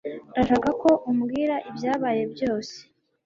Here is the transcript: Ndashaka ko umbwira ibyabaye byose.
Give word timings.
Ndashaka 0.31 0.69
ko 0.81 0.89
umbwira 1.09 1.55
ibyabaye 1.69 2.21
byose. 2.33 2.75